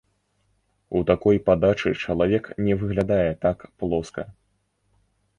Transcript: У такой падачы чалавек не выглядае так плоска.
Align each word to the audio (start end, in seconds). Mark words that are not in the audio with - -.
У 0.99 1.01
такой 1.09 1.37
падачы 1.49 1.91
чалавек 2.05 2.49
не 2.69 2.77
выглядае 2.81 3.27
так 3.47 3.57
плоска. 3.83 4.23